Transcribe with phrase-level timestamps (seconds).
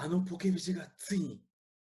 [0.00, 1.40] あのポケビジがついに。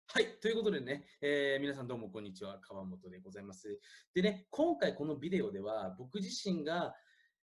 [0.06, 0.38] はい。
[0.40, 2.60] ということでね、えー皆さんどうもこんにちは。
[2.60, 3.80] 川本でございます。
[4.14, 6.94] でね、今回このビデオでは僕自身が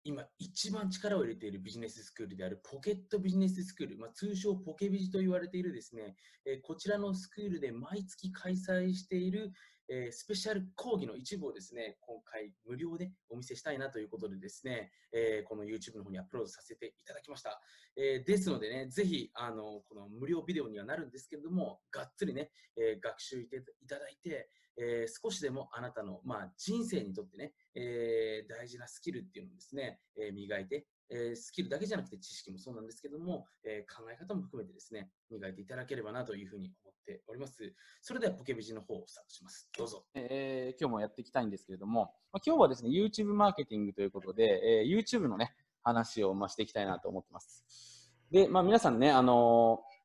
[0.03, 9.53] 今一番力を入れているビジネススクールであるポケットビジネススクール、まあ、通称ポケビジと言われているですね、えーこちらのスクールで毎月開催している、
[9.93, 17.61] えースペシャル講義の一部をですね、今回無料でお見せしたいなということでですね、えーこの YouTube の方にアップロードさせていただきました。
[17.97, 37.75] えーですのでね、ぜひ、あの、この無料ビデオにはなるんですけれども、がっつりね、え学習いていただいて、え少しでもあなたの、まあ、人生にとってね、え大事なスキルっていうのをですね、え磨いて、えースキルだけじゃなくて知識もそうなんですけども、えー考え方も含めてですね、磨いていただければなというふうに思っております。
[38.01, 39.69] それではポケビジの方をスタートします。
[39.77, 40.05] どうぞ。
[40.15, 48.11] えー今日もやっていきたいんですけれども、まあ、今日はですね、YouTube マーケティングということで、えー YouTube のね、話をまあしていきたいなと思ってます。
[48.31, 50.01] で、まあ皆さんね、あのー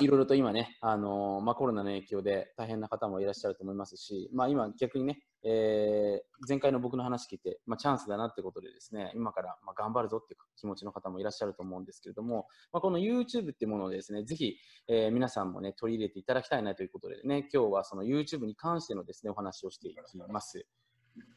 [0.00, 14.54] いろいろと今ね、あのーまあ、コロナの影響で大変な方もいらっしゃると思いますし、まあ、今逆にね、えー前回の僕の話聞いて、まあ、チャンスだなってことでですね、今からまあ頑張るぞっていう気持ちの方もいらっしゃると思うんですけれども、まあ、この YouTube っていうものをですね、ぜひ、
[14.86, 20.64] えー皆さんもね、取り入れていただきたいなということでね、今日はその YouTube に関してのですね、お話をしていきます。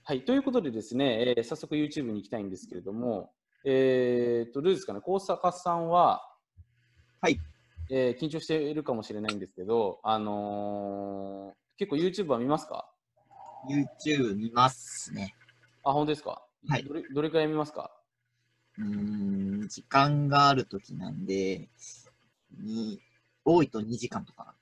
[0.04, 3.34] はい、ということでですね、えー早速 YouTube に行きたいんですけれども、
[3.66, 6.22] えー、と、どうですかね、高坂さんは、
[7.22, 7.40] はい。
[7.90, 12.91] えー緊張しているかもしれないんですけど、あのー結構 YouTube は見ますか？
[13.70, 15.36] YouTube 見ますね。
[15.84, 16.44] あ、本当ですか？
[16.70, 17.92] はいどれどれくらい見ますか？
[18.78, 21.70] うーん、時間があるときなんで、
[22.60, 23.02] に
[23.46, 24.56] 多いと2時間とか。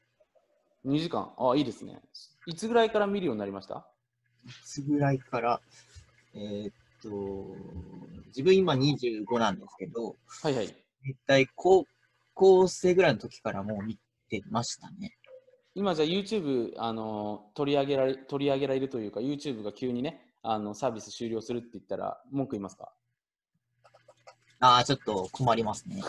[0.86, 1.34] ?2 時間？
[1.38, 2.02] あ、いいですね。
[2.46, 3.86] いつぐらいから見るようになりました？
[4.46, 5.62] いつぐらいから、
[6.34, 7.10] えーっと、
[8.28, 10.68] 自分今25なんですけど、はいはい。
[10.68, 10.76] 絶
[11.28, 11.86] 対高
[12.34, 13.98] 校生ぐらいの時からもう見
[14.30, 15.18] てましたね。
[15.80, 22.92] 今じゃあ YouTube、あのー取り上げられ取り上げられるというか YouTube が急にねあのサービス終了するって言ったら文句言いますか？
[24.62, 26.02] ああ、ちょっと困りますね。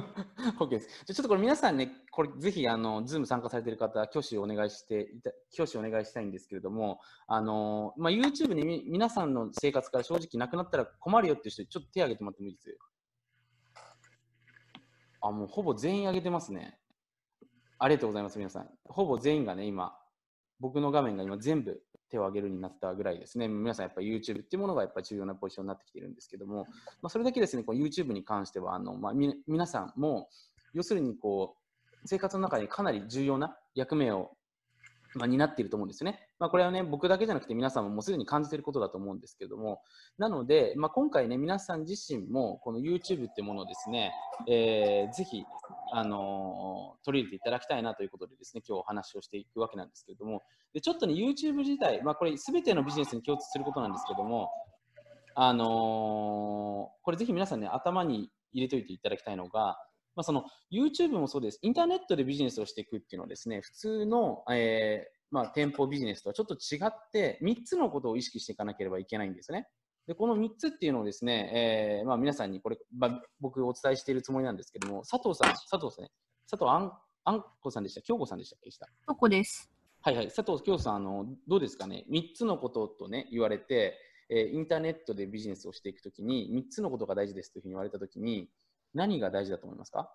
[0.58, 0.88] OK です。
[0.88, 12.78] じゃあちょっとこれ皆さんね、これぜひあの Zoom 参加されている方、挙手をお願いしていた、挙手お願いしたいんですけれども、あのまあ、YouTube にみ皆さんの生活から正直なくなったら困るよっていう人、ちょっと手挙げてもらってもいいです？
[15.20, 16.78] あ、もうほぼ全員挙げてますね。
[17.78, 18.68] ありがとうございます、皆さん。
[18.84, 19.96] ほぼ全員がね、今、
[20.60, 21.80] 僕の画面が今全部
[22.10, 23.46] 手を挙げるになったぐらいですね。
[23.48, 26.66] 皆さんやっぱり YouTube っていうものがやっぱり重要なポジションになってきてるんですけども、
[27.00, 29.12] まあ、それだけですね、YouTube に関しては、あのまあ、
[29.46, 30.28] 皆さんも、
[30.74, 31.68] 要するにこう
[32.04, 34.32] 生活の中でかなり重要な役目を、
[35.18, 36.28] まあ、担っていると思うんですね。
[36.38, 39.82] まあ、これはね、僕だけじゃなくて皆さんももうすでに感じていることだと思うんですけれども、
[40.16, 44.12] なので、まあ、今回ね、皆さん自身もこの YouTube ってものをですね、
[44.48, 45.44] えーぜひ、
[45.92, 50.42] あのー取り入れていただきたいなということでですね、今日お話をしていくわけなんですけれども、
[50.72, 54.50] でちょっとね、YouTube 自体、まあ、これ全てのビジネスに共通することなんですけども、
[55.34, 55.68] あのー
[57.02, 59.78] これぜひ皆さんね、頭に入れておいていただきたいのが、
[60.18, 61.60] まあ、その YouTube もそうです。
[61.62, 69.68] インターネットでビジネスをしていくっていうのはですね、普通の、えーまあ、店舗ビジネスとはちょっと違って、3つのことを意識していかなければいけないんですね。
[70.08, 76.10] で、この3つっていうのをですね、えーまあ、皆さんにこれ、まあ、僕お伝えしているつもりなんですけども、佐藤さん、佐藤さんね、
[76.50, 76.92] 佐藤あん
[77.24, 78.70] あんこさんでした、京子さんでしたっけ？
[78.70, 79.70] でしたどこです。
[80.00, 83.96] はいはい、佐藤京さん、あのどうですかね、3つのことと、ね、言われて、
[84.30, 88.48] えーインターネットでビジネスをしていくときに、3つのことが大事ですというふうに言われたときに、
[88.94, 90.10] 何が大事だと思いますか？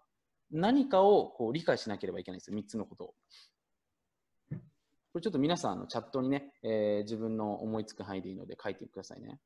[0.51, 3.15] 何かをこう理解しなければいけないんですよ、3つのことを。
[4.51, 9.39] これちょっと皆さん、あのチャットにね、えー自分の思いつく範囲でいいので書いてくださいね。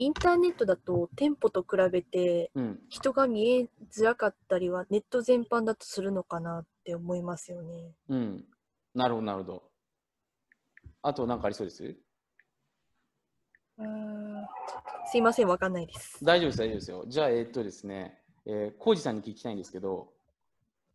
[0.00, 7.92] インターネットだと店舗と比べてうん、人が見えづらかったりはネット全般だとするのかなって思いますよね。
[8.08, 8.44] うん、
[8.94, 9.70] なるほど、なるほど。
[11.02, 11.84] あと何かありそうです？
[13.78, 14.17] うーん
[15.10, 16.22] すいません、わかんないです。
[16.24, 17.04] 大丈夫です、大丈夫ですよ。
[17.08, 20.08] じゃあ、えーっとですね、えー、浩二さんに聞きたいんですけど、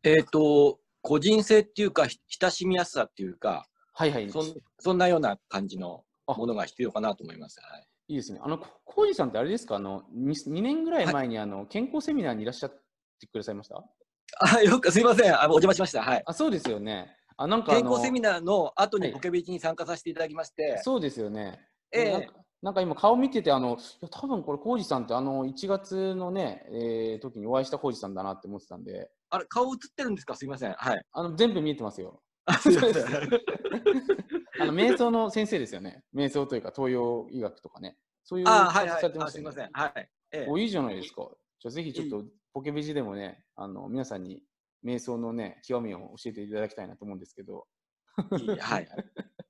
[0.03, 7.59] えっ、と、個人性っていうか、ひ親しみやすさっていうか、はいはい、そんそんなような感じのあものが必要かなと思います。
[7.61, 8.39] はい、いいですね。
[8.41, 9.75] あの、こ浩二さんってあれですか？
[9.75, 12.69] あの、2, 2年ぐらい前に、あの健康セミナーにいらっしゃっ
[13.19, 13.83] てくださいました？
[14.39, 16.01] あよくすいませんあ、お邪魔しました。
[16.01, 16.23] はい。
[16.25, 17.15] あ、そうですよね。
[17.37, 21.59] あ、なんか健康セミナーの後はいにポケビチに参加させていただきまして、そうですよね。
[21.91, 22.33] ええなんか
[22.63, 30.35] なんか今顔見てて、あの、いや多分これ浩二さんってあの、1月のね、えー、時にお会いした浩二さんだなって思ってたんで、あれ、顔映ってるんですか？
[30.35, 30.73] すいません。
[30.73, 31.05] はい。
[31.11, 32.21] あの、全部見えてますよ。
[32.45, 36.03] あ すいませんあの、瞑想の先生ですよね。
[36.15, 37.97] 瞑想というか、東洋医学とかね。
[38.23, 39.27] そういうあはいはいてまあ。
[39.27, 39.69] したすいません。
[39.73, 40.09] はい。
[40.31, 41.29] ええお、いいじゃないですか。
[41.59, 44.41] じゃあぜひちょっとポケビジでもね、あの皆さんに
[44.85, 47.67] 瞑想のね、極みを教えていただきたいなと思うんですけど、
[48.39, 48.87] いいはい。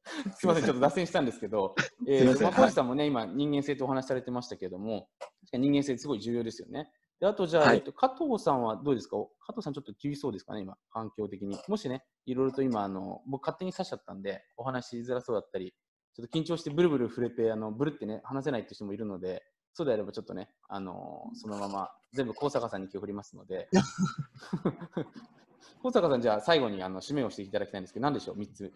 [0.36, 1.76] すみません、ちょっと脱線したんですけど、
[2.08, 5.10] えー、まあ、コージさんもね、今、人間性とお話しされてましたけども、
[5.52, 6.92] 人間性すごい重要ですよね。
[7.20, 9.18] であと、じゃあ、はいえっと、加藤さんはどうですか？
[9.40, 11.58] 加藤さん、ちょっと厳しそうですかね、今、環境的に。
[11.68, 15.74] もしね、いろいろと今、あの僕、勝手に刺しちゃったんで、お話しづらそうだったり、
[16.16, 23.70] ちょっと緊張してブルブル触れて、あのブルってね、話せないって人もいるので、そうであればちょっとね、あのそのまま全部高坂さんに今日振りますので、
[25.82, 28.74] 高坂さん、じゃあ最後にあの締めをしていただきたいんですけど、何でしょう、3つ。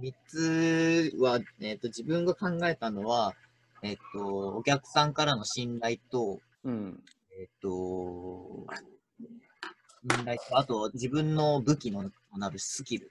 [0.00, 3.34] 3つは、えっと自分が考えたのは、
[3.82, 7.02] えっとお客さんからの信頼と、うん、
[7.40, 8.66] えっと
[10.14, 13.10] 信頼と、あと自分の武器のなるスキル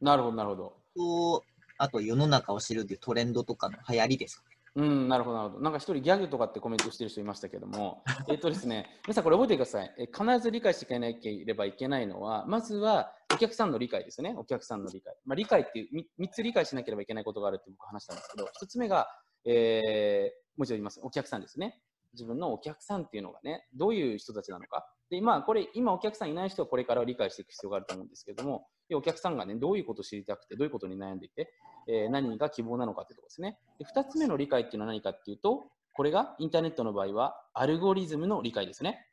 [0.00, 0.82] なるほど、なるほど。
[0.94, 1.44] と、
[1.78, 4.56] あと世の中を知るっていうトレンドとかの流行りですかね。
[4.74, 5.62] うん、なるほど、なるほど。
[5.62, 9.94] なんか一人ギャグとかってコメントしてる人いましたけども、えっとですね、皆さんこれ覚えてください。
[9.98, 14.34] え必ず理解していかなければいけないのは、まずはお客さんの理解ですね。
[14.36, 15.14] お客さんの理解。
[15.24, 15.88] まあ、理解ってい
[16.18, 19.08] う、3つ理解しなければいけないことがあるって僕話したんですけど、1つ目が、
[19.44, 21.00] えー、もう一度言います。
[21.02, 21.80] お客さんですね。
[22.14, 24.86] 自分のお客さんっていうのがね、どういう人たちなのか。
[25.10, 31.52] で、まあ、これ、今お客さんいない人はこれから理解していく必要があると思うんですけども、お客さんがね、どういうことを知りたくて、どういうことに悩んでいて、
[31.88, 33.58] えー何が希望なのかってところですね。
[33.78, 35.64] で2つ目の理解っていうのは何かっていうと、
[35.94, 39.06] これがインターネットの場合はアルゴリズムの理解ですね。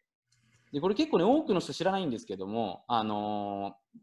[0.71, 3.99] で、これ結構ね、多くの人知らないんですけども、あのー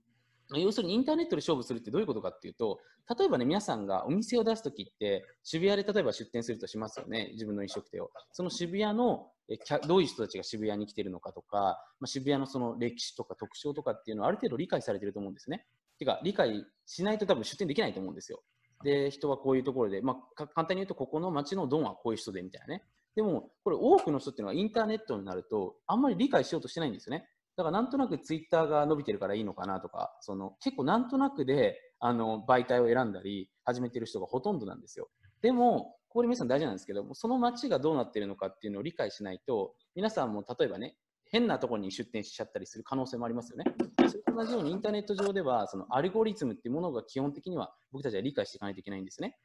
[0.54, 2.78] 要するにインターネットで勝負するってどういうことかっていうと、
[3.18, 8.10] 例えばね、皆さんがお店を出すときって、渋谷で例えば出店するとしますよね、自分の飲食店を。
[8.32, 15.66] その渋谷のえどういう人たちが渋谷に来てるのかとか、まあ、渋谷のその歴史とか特徴とかっていうのはある程度理解されてると思うんですね。
[15.98, 18.42] てか、理解しないと多分出店できないと思うんですよ。
[18.84, 22.82] で、人はこういうところで、まあ、簡単に言うと、ここの街のドンはこういう人でみたいなね。
[23.14, 27.28] でも、これ多くの人っていうのはインターネットになると、あんまり理解しようとしてないんですよね。
[27.56, 35.08] だからなんとなくツイッターが伸びてるからいいのかなとか、その結構なんとなくであの媒体を選んだり始めてる人がほとんどなんですよ。
[35.40, 40.96] でも、これ皆さん大事なんですけども、その街がどうなってるのかっていうのを理解しないと、皆さんも例えばね、
[41.28, 43.64] 変なところに出店しちゃったりする可能性もありますよね。
[44.08, 49.36] それと同じようにインターネット上では、そのアルゴリズムっていうものが基本的には僕たちは理解していかないといけないんですね。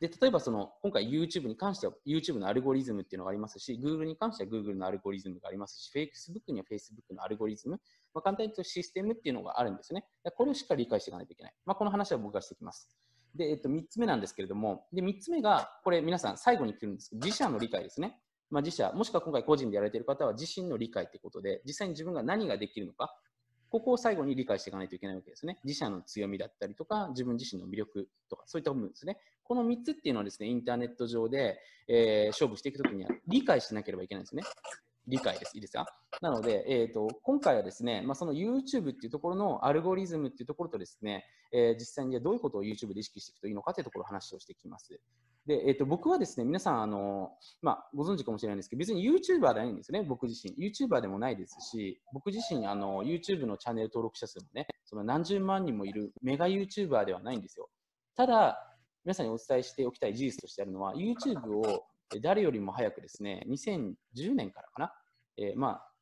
[0.00, 7.80] で、例えばその、今回 YouTube に関しては YouTube のアルゴリズムっていうのがありますし、Google に関しては Google のアルゴリズムがありますし、Facebook には Facebook のアルゴリズム、
[8.14, 10.04] まあ、簡単に言うとシステムっていうのがあるんですね。
[10.36, 11.54] これをしっかり理解していかないといけない。
[11.66, 12.96] まあ、この話は僕がしていきます。
[13.34, 18.20] で、えっと、3つ目なんですけれども、で、3つ目が、これ皆さん最後に来るんですけど、自社の理解ですね。
[18.50, 23.14] まあ、自社、もしくは今回個人でやられている方は自身の理解ということで、実際に自分が何ができるのか、
[23.70, 25.58] ここを最後に理解していかないといけないわけですね。
[25.64, 29.18] 自社の強みだったりとか、自分自身の魅力とか、そういった部分ですね。
[29.44, 34.42] この3つっていうのはですね、インターネット上で、えー勝負していくときには理解しなければいけないんですね。
[35.08, 35.52] 理解です。
[35.54, 35.86] いいですか
[36.20, 45.00] なので、えー、と今回はですね、まあ、その YouTube っていうところのアルゴリズムっていうところとですね、えー実際にどういうことを YouTube で意識していくといいのかというところを話をしていきます。
[45.46, 47.32] で、えー、と僕はですね、皆さん、あの
[47.62, 50.54] まあ、ご存知かもしれないんですけど、別に YouTuber ではないんですね、僕自身。
[50.54, 57.70] YouTuber でもないですし、僕自身、あの YouTube のチャンネル登録者数もね、その何十万人もいるメガ YouTuber ではないんですよ。
[58.14, 58.58] ただ、
[59.04, 61.86] 皆さんにお伝えしておきたい事実としてあるのは、YouTube を
[62.20, 64.92] 誰よりも早くですね、2010年からかな、
[65.38, 65.92] えーまあ、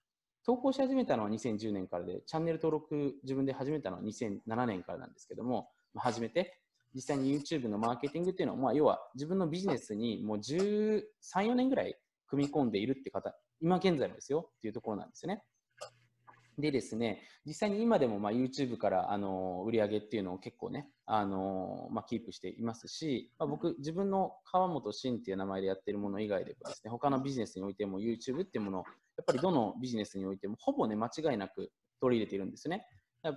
[0.44, 6.60] 投稿し始めたのは2010年からで、チャンネル登録自分で始めたのは2007年からなんですけども、まあ、始めて、
[6.94, 11.96] 実際に YouTube のマーケティングっていうのは、まあ、要は自分のビジネスにもう13、4年ぐらい
[12.26, 15.42] 組み込んでいるって方、今現在もですよっていうところなんですよね。
[16.58, 28.84] でですね、実際に今でもまあ YouTube からあの売り上げっていうのを結構ね、あのまあ、キープしていますし、まあ、僕、自分の川本慎っていう名前でやってるもの以外でもですね、他のビジネスにおいても YouTube っていうものを、
[29.18, 31.70] やっぱりどのビジネスにおいてもほぼね、間違いなく
[32.00, 32.86] 取り入れているんですね。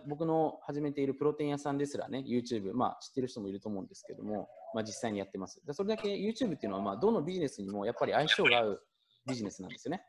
[0.07, 5.61] 僕の始めているプロテイン屋さんですらね、YouTube、まあ知ってる人もいると思うんですけども、まあ実際にやってます。
[5.71, 8.83] それだけ YouTube っていうのは、まあどのビジネスにもやっぱり相性が合う
[9.27, 10.03] ビジネスなんですよね。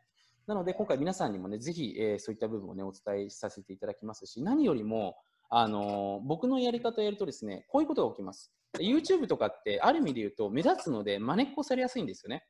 [0.46, 5.16] なので、今回皆さんにもね、ぜひ、えーそういった部分をね、お伝えさせていただきますし、何よりも、
[5.48, 8.52] あのー僕のやり方をやるとですね、こういうことが起きます。
[8.78, 12.44] YouTube とかって、ある意味で言うと、目立つので、真似っこされやすいんですよね。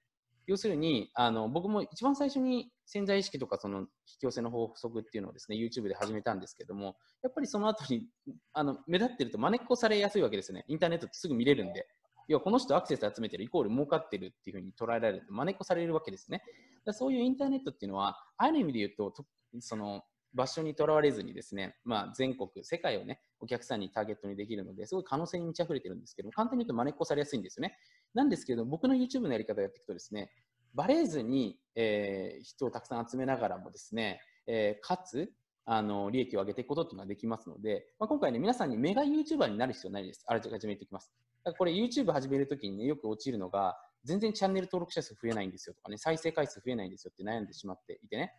[0.47, 3.87] 要するに、あの僕も一番最初に潜在意識とかその引
[4.19, 8.09] き寄せの法則っていうのをですね、YouTube で始めたんですけども、やっぱりその後に
[8.53, 10.65] あの目立ってると真似っこされやすいわけですね。
[10.67, 11.87] インターネットってすぐ見れるんで。
[12.31, 16.45] 要はこの人アクセス集めてるイコール儲かってるっていうふうに捉えられると真似っこされるわけですね。
[16.87, 19.27] だそういうインターネットっていうのは、ある意味で言うと、と
[19.59, 27.77] その場所にとらわれずにですね、まあ、全国、世界をね、お客さんにターゲットにできるので、すごい可能性に満ち溢れてるんですけど、簡単に言うと真似っこされやすいんですよね。
[28.15, 30.31] なんですけど、僕の YouTube のやり方をやっていくとですね、
[30.73, 35.33] バレずに、えー人をたくさん集めながらもですね、えーかつ、
[35.65, 40.25] あの利益を上げていくことっていうのができますので、まあ、今回ね、皆さんにメガ YouTuber になる必要ないです。
[40.27, 41.13] あらかじめ言っておきます。
[41.45, 48.33] だからこれ YouTube 始めるときにね、よく陥るのが、全然チャンネル登録者数増えないんですよとかね、再生回数増えないんですよって悩んでしまっていてね。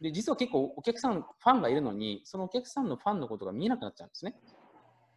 [0.00, 4.36] で、実は結構お客さん、ファンがいるのに、そのお客さんのファンのことが見えなくなっちゃうんですね。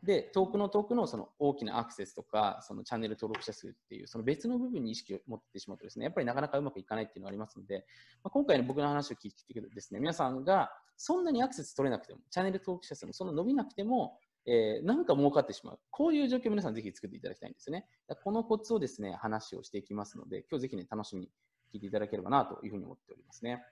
[0.04, 7.86] で、遠くの遠くのその大きなアクセスとか、そのチャンネル登録者数っていう、その別の部分に意識を持ってしまうとですね、やっぱりなかなかうまくいかないっていうのがありますので、
[8.24, 15.80] まあ、今回の僕の話を聞いてくるですね、皆さんがそんなにアクセス取れなくても、チャンネル登録者数もそんな伸びなくても、えーなんか儲かってしまう。
[15.92, 17.86] こういう状況を皆さんぜひ作っていただきたいんですね。
[18.24, 21.28] このコツをですね、話をしていきますので、今日ぜひね、楽しみに
[21.74, 23.64] 聞いていただければなというふうに思っておりますね。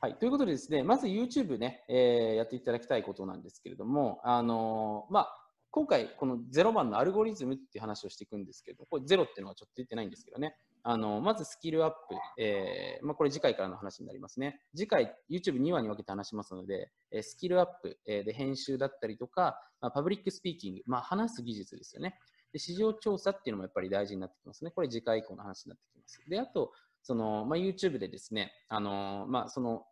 [0.00, 0.18] はい。
[0.18, 10.56] ということでですね、まず YouTube ね、えーやっていただきたいことなんですけれども、あのーまあ、今回、この0番のアルゴリズムっていう話をしていくんですけど、これ0っていうのはちょっと言ってないんですけどね、
[10.88, 11.96] あのまずスキルアップ、
[12.38, 14.60] えーまあ、これ次回からの話になりますね。
[14.72, 22.16] 次回、YouTube2 話に分けて話しますので、えスキルアップ、えで編集だったりとか、まあ、パブリックスピーキング、まあ、話す技術ですよね。
[22.52, 24.70] で市場調査っていうのもやっぱり大事になってきますね。
[24.70, 26.20] これ次回以降の話になってきます。
[26.30, 29.82] で、あと、そのまあ、YouTube でですね、あのまあ、その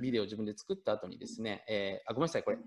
[0.00, 2.58] ビデオを自分で作った後にですね、えーあごめんなさい、これ、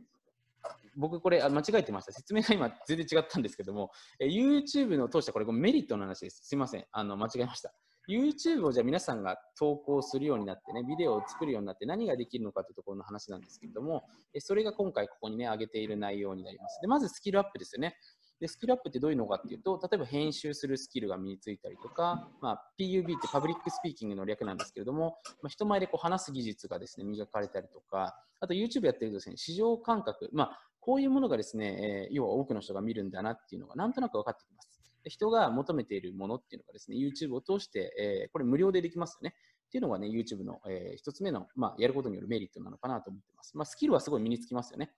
[0.96, 2.12] 僕これ間違えてました。
[2.12, 6.42] 説明が今全然違ったんですけども、え YouTube の通したこれメリットの話です。
[6.44, 6.86] すいません。
[6.92, 7.74] あの間違えました。
[8.10, 14.06] YouTube をじゃあ皆さんが投稿するようになってね、ビデオを作るようになって何ができるのかというところの話なんですけれども、
[14.40, 16.80] それが今回ここにね、挙げている内容になります。
[16.82, 17.98] で、まずスキルアップですよね。
[18.40, 34.70] で、スキルアップってどういうのかっていうと、例えば編集するスキルが身についたりとか、まあ、PUB ってパブリックスピーキングの略なんですけれども、まあ、人前でこう話す技術がですね、磨かれたりとか、あと YouTube やってるとですね、市場感覚、まあ、こういうものがですね、えー要は多くの人が見るんだなっていうのがなんとなく分かってきます。
[35.04, 39.36] で人が求めているものっていうのがですね、YouTube を通して、えーこれ無料でできますよね。
[39.68, 43.58] っていうのがね、YouTube の、えー一つ目の、まあ、やることによるメリットなのかなと思ってます。
[43.58, 44.92] まあ、スキルはすごい身につきますよね。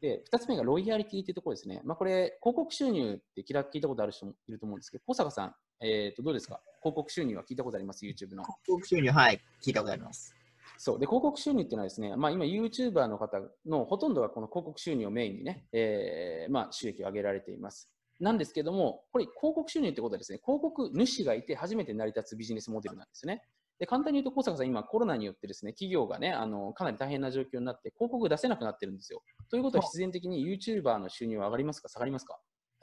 [0.00, 1.80] で、二つ目がロイヤリティっていうところですね。
[1.84, 6.60] まあ、これ、広告収入って聞いた聞いたことある人もいると思うんですけど、小坂さん、えーと、どうですか？
[6.82, 8.42] 広告収入は聞いたことあります ?YouTube の。
[8.42, 10.34] 広告収入、はい、聞いたことあります。
[10.76, 10.98] そう。
[10.98, 17.90] で、広告収入っていうのはですね、まあ今 YouTuber の方のほとんどがこの広告収入をメインにね、えーまあ収益を上げられています。
[18.20, 23.42] なんですけども、これ広告収入ってことはですね、広告主がいて初めて成り立つビジネスモデルなんですね。
[23.84, 29.22] で、簡単に言うと、小坂さん、今コロナによってですね、企業がね、あの、かなり大変な状況になって、広告出せなくなってるんですよ。
[29.50, 31.90] ということは必然的に YouTuber の収入は上がりますか？
[31.90, 32.40] 下がりますか？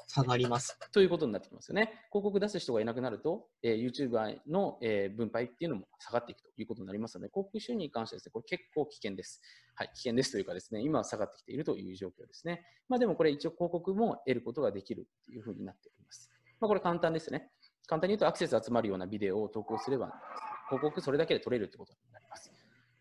[0.08, 0.77] 下がります。
[0.91, 1.86] ということになってきますよね。
[2.12, 9.41] 広告出す人がいなくなると、えー、YouTuber の、えー分配っていうのも下がっていくということになりますので、広告収入に関してはですね、これ結構危険です。
[9.74, 12.63] はい、危険ですというかですね、今は下がってきているという状況ですね。
[12.89, 16.29] まあでもこれ一応広告も得ることができるというふうになっております。
[16.60, 17.50] まあこれ簡単ですね。
[17.88, 20.13] 簡単に言うとアクセス集まるようなビデオを投稿すれば、
[20.72, 22.51] 広告それだけで撮れるということになります。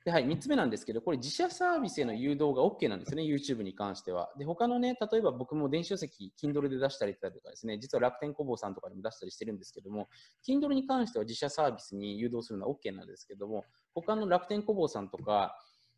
[0.05, 4.31] で、はい、3つ目なんですけど、これ自社サービスへの誘導が OK なんですね、YouTube に関しては。
[4.39, 10.09] で、他のね、例えば僕も電子書籍、Kindle で出したりとかですね、実は楽天工房さんとかでも出したりしてるんですけども、
[10.49, 15.55] Kindle に関しては自社サービスに誘導するのは OK なんですけども、他の楽天工房さんとか、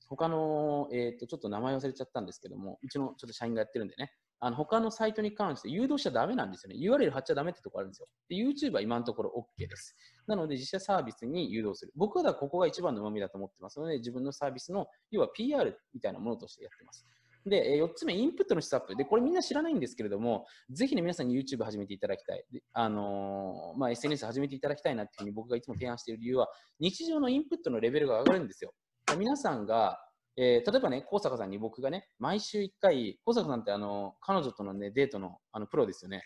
[0.09, 4.13] 他の、えっ、と、ちょっと名前忘れちゃったんですけども、うちのちょっと社員がやってるんでね、
[4.45, 6.77] あの他のサイトに関して誘導しちゃダメなんですよね。
[6.77, 8.09] URL 貼っちゃダメってとこあるんですよ。
[8.29, 9.95] で、YouTube は今のところ OK です。
[10.27, 11.93] なので、自社サービスに誘導する。
[11.95, 17.07] 僕はだここが一番の旨味だと思ってますので、自分のサービスの、要は PR みたいなものとしてやってます。
[17.47, 18.97] で、4つ目、インプットの質アップ。
[18.97, 22.45] で、これみんな知らないんですけれども、ぜひね、皆さんに YouTube 始めていただきたい。
[22.73, 26.49] あのーまあ、SNS 始めていただきたいなっていうふうに僕がいつも提案している理由は、
[26.81, 28.75] 日常のインプットのレベルが上がるんですよ。
[29.17, 29.99] 皆さんが、
[30.37, 36.23] えー例えばね、高坂さんに僕がね、毎週1回、高坂さんってあの彼女との、ね、デートのあのプロですよね。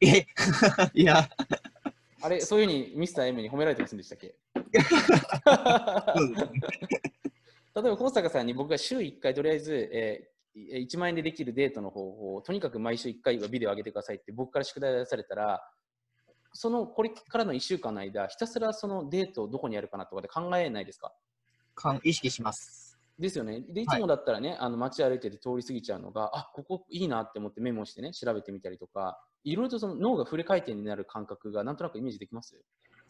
[0.00, 0.24] え
[0.94, 1.28] いや、
[2.22, 4.34] あれ、そういうふうにミスター M に褒められてませんでしたっけ？
[7.74, 15.62] 例えば、高坂さんに僕が週1回とりあえず、えー1万円でできるデートの方法をとにかく毎週1回はビデオ上げてくださいって僕から宿題出されたら、
[16.52, 21.14] そのこれからの1週間の間、ひたすらそのデートをどこにやるかなとかで考えないですか？
[21.76, 22.79] かん意識します。
[23.20, 23.60] ですよね。
[23.60, 32.60] で、いつもだったらね、あの街歩いてて通り過ぎちゃうのが、あここいいなって思ってメモしてね、調べてみたりとか、いろいろとその脳がフル回転になる感覚がなんとなくイメージできます？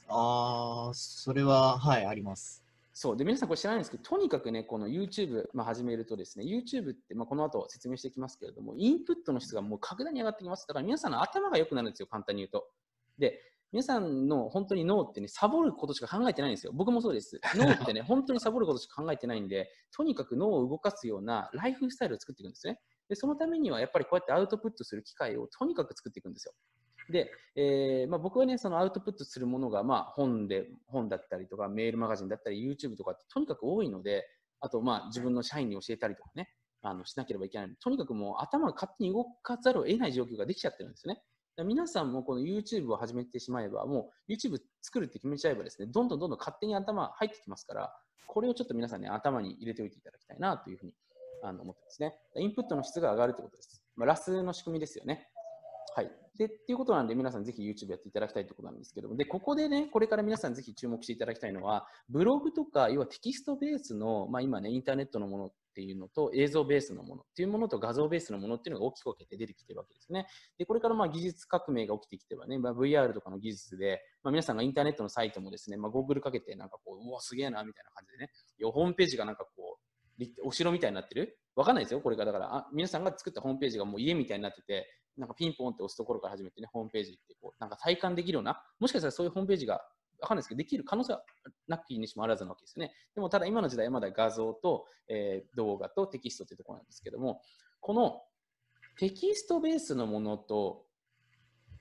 [0.08, 2.64] ああ、それは、はい、あります。
[2.92, 3.16] そう。
[3.16, 10.66] で、皆さんこれ知らないんですけど、とにかくね、この YouTube、まあ、始めるとですね、YouTube って、まあ、この後説明していきますけれども、インプットの質がもう格段に上がってきます。
[10.66, 12.66] だから皆さんの頭が良くなるんですよ、簡単に言うと。
[13.16, 13.40] で、
[13.72, 16.72] 皆さんの本当に脳ってね、サボることしか考えてないんですよ。
[16.74, 17.40] 僕もそうです。
[17.54, 22.80] 脳ってね、本当にサボることしか考えてないんで、とにかく脳を動かすようなライフスタイルを作っていくんですね。
[23.08, 26.54] で、そのためにはやっぱりこうやってアウトプットする機会をとにかく作っていくんですよ。
[27.10, 34.26] で、えーまあ、僕はね、そのアウトプットするものが、まあ、本で、本だったりとか、メールマガジンだったり、YouTube とかってとにかく多いので、
[34.60, 36.50] あと、まあ、自分の社員に教えたりとかね、
[36.82, 37.76] あのしなければいけない。
[37.80, 41.22] とにかくもう頭が勝手に動かざるを得ない状況ができちゃってるんですね。
[41.64, 47.92] 皆さんもこの YouTube を始めてしまえば、もう YouTube 作るって決めちゃえばですね、どんどんどんどん勝手に頭入ってきますから、
[48.26, 50.94] これをちょっと皆さんね、頭に入れておいていただきたいなというふうに
[51.42, 52.14] あの思ってますね。
[52.36, 53.82] インプットの質が上がるということです。
[53.96, 55.28] まあ、ラスの仕組みですよね。
[55.94, 56.10] はい。
[56.38, 70.26] で、っていうことなんで、皆さんぜひ YouTube やっていただきたいということなんですけども、で、ここでね、これから皆さんぜひ注目していただきたいのは、ブログとか、要はテキストベースの、まあ今ね、インターネットのものっていうのと、映像ベースのものっていうものと画像ベースのものっていうのが大きく分けて出てきてるわけですね。
[70.58, 78.30] で、これからまあ技術革命が起きてきてはね、まあ、VR とかの技術で、まあ、皆さんがインターネットのサイトもですね、まあ、Google かけてなんかこう、うわ、すげえな、みたいな感じでね、
[78.70, 81.38] ホームページがなんかこう、お城みたいになってる？
[81.56, 82.32] わかんないですよ、これから。
[82.32, 89.80] だからあ、皆さんが作ったホームページがもう家みたいになってて、なんかピンポンって押すところから始めてね、ホームページってこう、なんか体感できるような、もしかしたらそういうホームページが
[90.20, 91.22] わかんないですけど、できる可能性は
[91.66, 92.92] なきにしもあらずなわけですね。
[93.14, 97.42] でも、ただ今の時代はまだ画像と、えー、動画とテキストというところなんですけども、
[97.80, 98.22] この
[98.98, 100.84] テキストベースのものと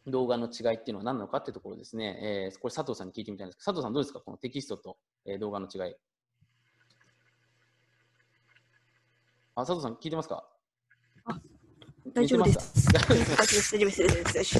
[0.08, 2.50] 動画の違いっていうのは何なのかっていうところですね。
[2.52, 4.22] えー、これ佐藤さんに聞いてみたいんですけど、佐藤さんどうですか？
[4.22, 5.96] このテキストと、えー、動画の違い。
[9.56, 10.50] あ、佐藤さん聞いてますか？
[12.14, 12.92] 大丈夫です。
[12.94, 14.60] 大丈夫です。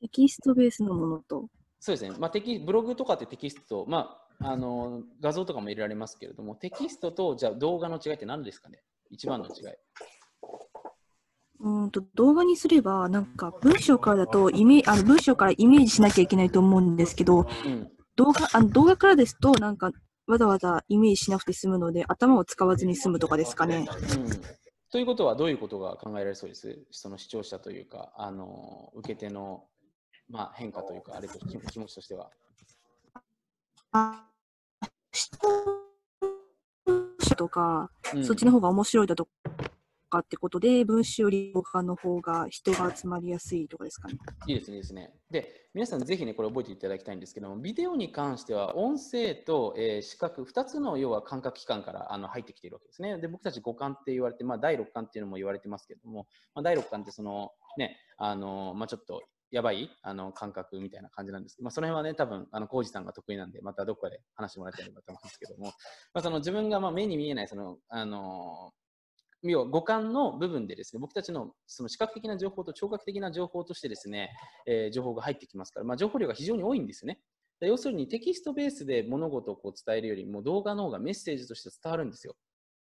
[0.00, 1.48] テキストベースのものと。
[1.80, 2.16] そうですね。
[2.18, 8.82] まあ、テキブログとかってテキスト、まあ、あの画像とかも入れられますけれども、テキストとじゃあ動画の違いって何ですかね？
[9.10, 9.54] 一番の違い。
[11.60, 17.90] うんと動画にすれば、なんか文章からだとイメあの文章からイメージしなきゃいけないと思うんですけど、うん。
[18.16, 19.90] 動画あの動画からですと、なんか
[20.26, 23.78] わざわざイメージしなくて済むので、頭を使わずに済むとかですかね。
[23.78, 23.86] うん、
[24.90, 26.78] ということはどういうことが考えられそうです？
[26.90, 29.64] その視聴者というか、あの受け手の、
[30.28, 32.30] まあ、変化というか、あれと気 気持ちとしては。
[33.92, 34.28] あ
[37.38, 39.28] とか、うんそっちの方が面白いだと
[40.10, 44.18] かってことで、文章より動画の方が人が集まりやすいとかですかね。
[44.46, 45.14] いいですね、いいですね。
[45.30, 53.18] で、皆さんぜひね、これ覚えていただきたいんですけども、ビデオに関しては、音声と、えー視覚、2つの要は感覚器官からあの入ってきているわけですね。
[53.18, 59.90] で、僕たち五感って言われて、まあ、第六感っていうのも言われてますけれども、まあ、第六感ってその、ね、あの、まあ、ちょっと、やばい？
[60.02, 65.72] あの感覚みたいな感じなんですけど、まあ、その辺はね、多分あの浩二さんが得意なんで、またどこかで話してもらいたいなと思うんですけども、ま
[66.14, 68.72] あ、その自分がまあ目に見えないその、あの
[69.42, 74.30] 要は五感の部分でですね、僕たちのその視覚的な情報と聴覚的な情報としてですね、
[74.66, 77.20] えー情報が入ってきますから、まあ、情報量が非常に多いんですね。
[77.60, 82.36] 要するにテキストベースで物事をこう伝えるよりも動画の方がメッセージとして伝わるんですよ。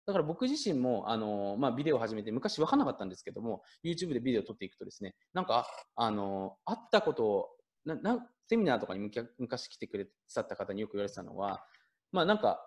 [0.06, 7.50] だから僕自身も、あのまあ、ビデオを始めて昔分からなかったんですけども、YouTube でビデオを撮っていくとですね、なんか、あの会ったことを
[7.86, 11.66] なな、セミナーとかに昔来てくれさった方によく言われてたのは、
[12.12, 12.60] まあなんか、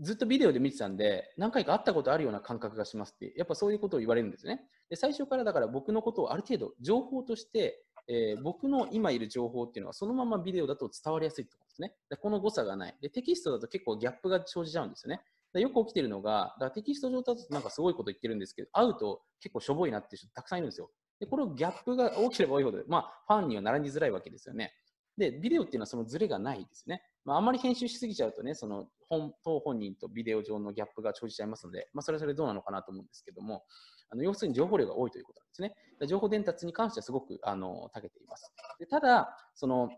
[0.00, 4.60] ずっとビデオで見てたんで、何回か会ったことあるような感覚がしますって、やっぱそういうことを言われるんですね。
[4.90, 11.94] で、最初からだから僕のことをある程度情報として、えー僕の今いる情報っていうのはそのままビデオだと伝わりやすいってことですね。
[12.20, 12.96] この誤差がない。
[13.00, 15.22] で、テキストだと結構ギャップが生じちゃうんですよね。
[15.56, 20.90] でよく起きてるのが、だテキスト上だとなんかすごいこと言ってるんですけど、会うと結構しょぼいなって人たくさんいるんですよ。
[21.18, 24.72] で、これをギャップが大きければ多いほど、まあ、ファンには並びづらいわけですよね。
[25.16, 27.02] で、ビデオっていうのはそのズレがないですね。
[27.24, 33.64] まあ、あまり編集しすぎちゃうとね、その本当本人とビデオ上のギャップが生じちゃいますので、まあ、それはそれどうなのかなと思うんですけども、
[34.10, 35.74] あの要するに情報量が多いということなんですね。
[36.06, 38.52] 情報伝達に関してはすごくあの長けています。
[38.78, 39.88] でただ、その、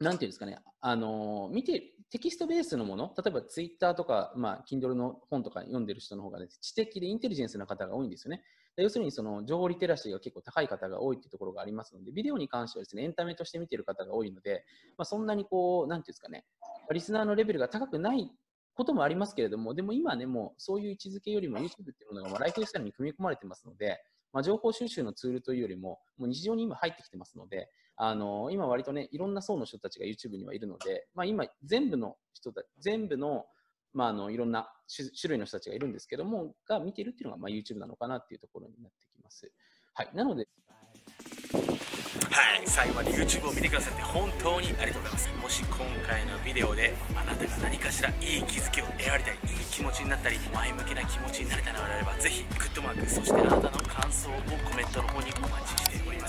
[0.00, 8.42] なんていうんですかね、あの見て、テキストベースのもの、例えばツイッターとか、まあ、Kindle の本とか読んでる人の方が、ね、知的でインテリジェンスな方が多いんですよね。
[8.76, 14.64] 要するにその情報リテラシーが結構高い方が多いというところがありますので、ビデオに関してはですね、エンタメとして見てる方が多いので、
[14.96, 16.44] まあ、そんなにこう、なんていうんですかね、
[16.92, 18.30] リスナーのレベルが高くない
[18.74, 24.00] こともありますけれども、でも今ね、もうそういう位置づけよりも YouTube っていうものがまライフスタイルに組み込まれてますので、
[24.32, 33.46] まあ、情報収集のツールというよりも、もう日常に今入ってきてますので、あの今割とね、いろんな層の人たちが YouTube にはいるので、まあ、今、全部の人たち全部の、
[33.92, 39.50] まあ、あのいろんな種類の人たちがいるんですけども、が見ているっていうのが、まあ、YouTube なのかなっていうところになってきます。
[39.94, 40.46] はい、なので、
[42.38, 45.28] はい、最後まで YouTube を見てくださって本当にありがとうございます。
[45.42, 54.32] もし今回のビデオであなたが何かしらいい気づきを得られたり、いい気持ちになったり、前向きな気持ちになれたのであれば、ぜひグッドマーク、そしてあなたの感想を
[54.70, 55.77] コメントの方にお待ち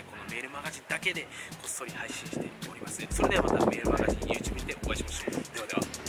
[0.00, 1.22] でこのメールマガジンだけで
[1.60, 3.06] こっそり配信しております。
[3.10, 5.30] それではまたメールマガジン YouTube にてお会いしましょう。
[5.32, 6.00] ではでは。